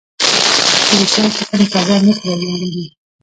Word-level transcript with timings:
چي 0.89 0.95
د 1.01 1.03
شر 1.13 1.27
تخم 1.37 1.61
تباه 1.71 1.99
نه 2.07 2.13
کړی 2.21 2.45
یارانو 2.47 2.83